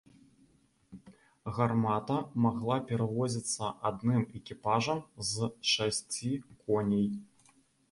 [1.57, 4.99] Гармата магла перавозіцца адным экіпажам
[5.35, 7.09] з шасці коней.